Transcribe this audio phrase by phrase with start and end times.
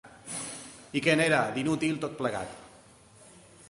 [1.01, 2.61] I que n'era, d'inútil, tot plegat